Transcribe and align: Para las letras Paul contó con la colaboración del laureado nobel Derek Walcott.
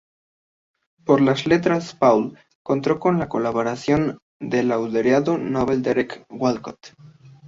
Para 1.05 1.21
las 1.21 1.45
letras 1.45 1.93
Paul 1.93 2.35
contó 2.63 2.97
con 2.99 3.19
la 3.19 3.29
colaboración 3.29 4.17
del 4.39 4.69
laureado 4.69 5.37
nobel 5.37 5.83
Derek 5.83 6.25
Walcott. 6.27 6.95